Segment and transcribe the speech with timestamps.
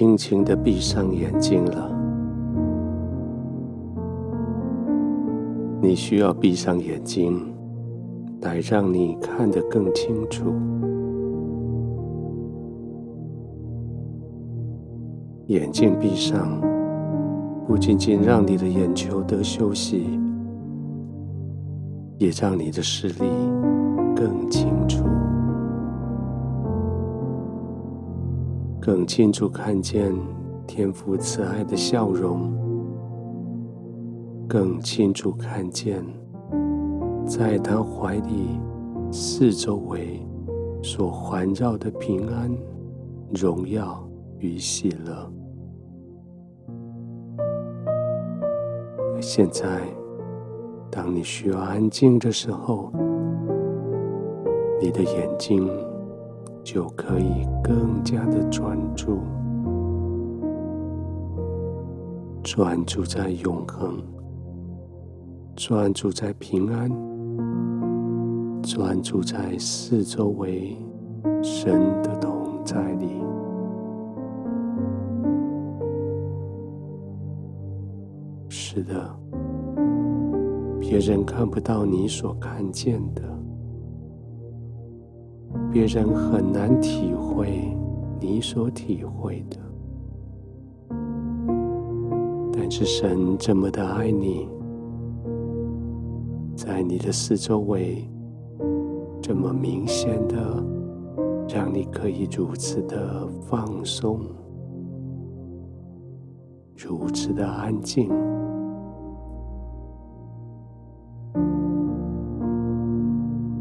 [0.00, 1.92] 轻轻的闭上眼睛了。
[5.82, 7.38] 你需要闭上眼睛，
[8.40, 10.54] 来让你看得更清楚。
[15.48, 16.58] 眼睛闭上，
[17.66, 20.18] 不仅仅让你的眼球得休息，
[22.16, 23.28] 也让你的视力
[24.16, 24.99] 更清楚，
[28.90, 30.12] 更清楚看见
[30.66, 32.52] 天父慈爱的笑容。
[34.48, 36.04] 更清楚看见，
[37.24, 38.58] 在他怀里
[39.12, 40.20] 四周围
[40.82, 42.50] 所环绕的平安、
[43.32, 44.04] 荣耀
[44.38, 45.32] 与喜乐。
[49.20, 49.82] 现在，
[50.90, 52.90] 当你需要安静的时候，
[54.80, 55.70] 你的眼睛
[56.62, 59.18] 就可以更加的专注，
[62.42, 64.02] 专注在永恒。
[65.56, 66.90] 专注在平安，
[68.62, 70.74] 专注在四周围
[71.42, 73.08] 神的同在里。
[78.48, 79.14] 是的，
[80.80, 83.22] 别人看不到你所看见的，
[85.72, 87.74] 别人很难体会
[88.20, 89.56] 你所体会的，
[92.52, 94.48] 但是神这么的爱你。
[96.56, 98.04] 在你的四周围，
[99.22, 100.62] 这么明显的，
[101.48, 104.20] 让你可以如此的放松，
[106.76, 108.10] 如此的安静。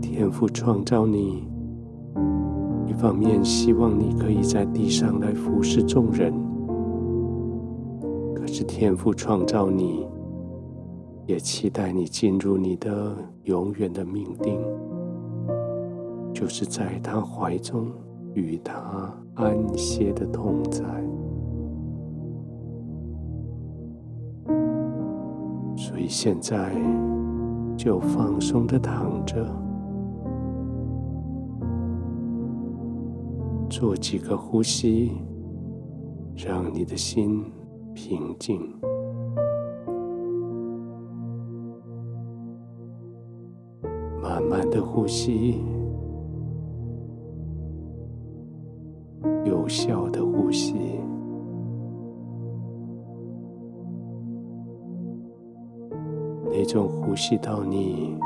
[0.00, 1.46] 天赋创造你，
[3.00, 6.34] 方面希望你可以在地上来服侍众人，
[8.34, 10.06] 可是天父创造你。
[11.26, 14.58] 也期待你进入你的永远的命定，
[16.34, 17.86] 就是在他怀中
[18.34, 20.82] 与他安歇的同在。
[25.76, 26.74] 所以现在
[27.76, 29.46] 就放松的躺着，
[33.70, 35.12] 做几个呼吸，
[36.36, 37.44] 让你的心
[37.94, 38.60] 平静。
[44.20, 45.60] 慢慢的呼吸，
[49.44, 50.74] 有效的呼吸，
[56.50, 58.18] 那种呼吸到你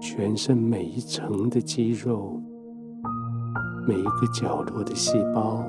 [0.00, 2.40] 全身每一层的肌肉，
[3.86, 5.64] 每一个角落的细胞，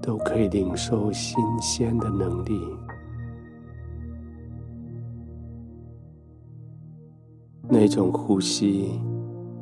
[0.00, 2.58] 都可以领受新鲜的能力。
[7.68, 8.98] 那种呼吸，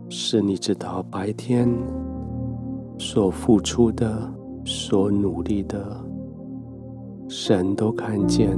[0.08, 1.68] 是你知道白天
[2.96, 4.32] 所付出的、
[4.64, 6.00] 所努力的，
[7.28, 8.56] 神都看见，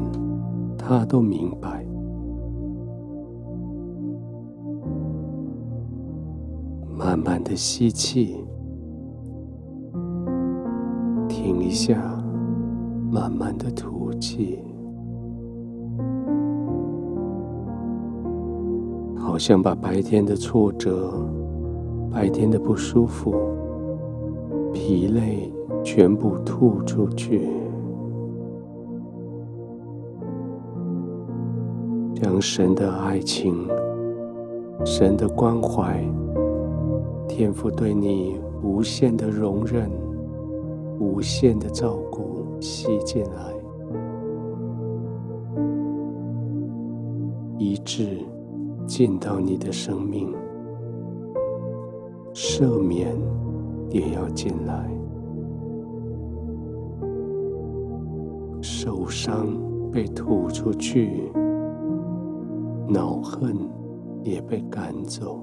[0.76, 1.81] 他都明白。
[7.24, 8.44] 慢慢的吸气，
[11.28, 11.96] 停一下，
[13.12, 14.58] 慢慢的吐气。
[19.16, 21.12] 好像把白天的挫折、
[22.10, 23.32] 白天的不舒服、
[24.72, 25.48] 疲累
[25.84, 27.48] 全部吐出去，
[32.16, 33.68] 将神的爱情、
[34.84, 36.04] 神的关怀、
[37.34, 39.90] 天父对你无限的容忍、
[41.00, 43.52] 无限的照顾吸进来，
[47.58, 48.18] 一直。
[48.84, 50.34] 进到你的生命，
[52.34, 53.16] 赦免
[53.90, 54.90] 也要进来，
[58.60, 59.46] 受伤
[59.90, 61.32] 被吐出去，
[62.88, 63.56] 恼恨
[64.24, 65.38] 也被赶走。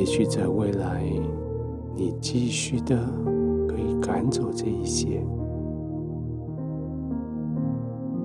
[0.00, 1.04] 也许在未来，
[1.94, 2.96] 你继续的
[3.68, 5.22] 可以赶走这一些。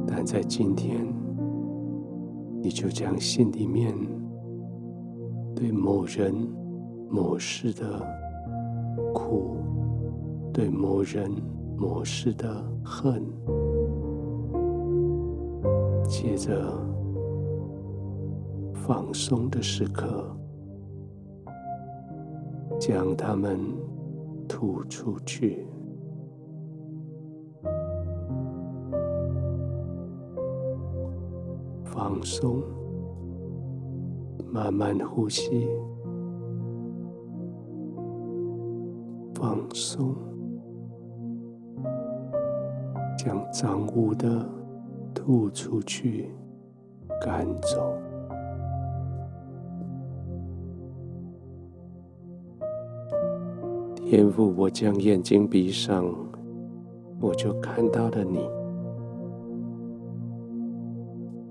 [0.07, 1.06] 但在今天，
[2.62, 3.94] 你就将心里面
[5.54, 6.33] 对某人、
[7.10, 8.01] 某事的
[9.13, 9.57] 苦，
[10.54, 11.30] 对某人、
[11.75, 12.48] 某事的
[12.86, 13.22] 恨，
[16.07, 16.72] 借着
[18.74, 20.33] 放松的时刻，
[22.80, 23.60] 将它们
[24.48, 25.66] 吐出去。
[31.83, 32.62] 放松，
[34.51, 35.68] 慢慢呼吸，
[39.33, 40.13] 放松，
[43.18, 44.48] 将脏污的
[45.13, 46.30] 吐出去，
[47.22, 47.98] 赶走。
[54.06, 56.06] 天父，我将眼睛闭上，
[57.19, 58.48] 我就看到了你。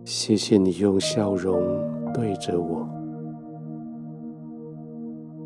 [0.05, 1.61] 谢谢你用笑容
[2.13, 2.89] 对着我，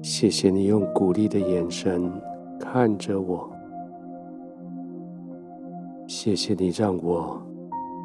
[0.02, 2.12] 谢谢你用鼓励的眼神
[2.60, 3.50] 看着我，
[6.06, 7.40] 谢谢你让我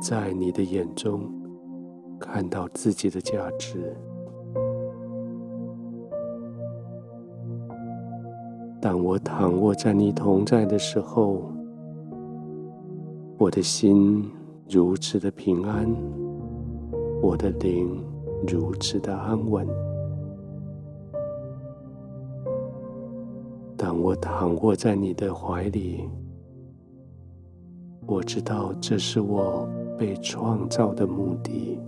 [0.02, 1.30] 在你的眼中
[2.18, 3.94] 看到自己的价值。
[8.84, 11.50] 当我躺卧在你同在的时候，
[13.38, 14.30] 我的心
[14.70, 15.90] 如此的平安。
[17.22, 18.04] 我的灵
[18.46, 19.66] 如此的安稳。
[23.78, 26.04] 当我躺卧在你的怀里，
[28.06, 29.66] 我知道这是我
[29.98, 31.80] 被创造的目的。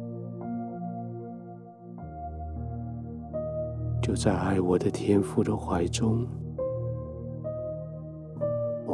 [4.01, 6.25] 就在爱我的天父的怀中，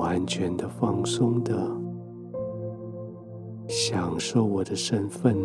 [0.01, 1.53] 完全的放松的
[3.67, 5.37] 享受我的身份。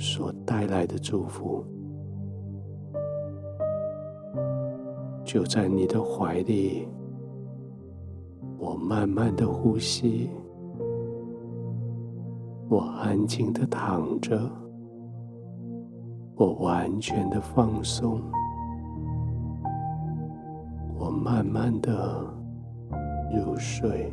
[0.00, 1.64] 所带来的祝福，
[5.24, 6.86] 就在你的怀里。
[8.58, 10.30] 我慢慢的呼吸，
[12.68, 14.40] 我安静的躺着，
[16.36, 18.20] 我完全的放松，
[20.96, 22.24] 我慢慢的
[23.30, 24.12] 入睡。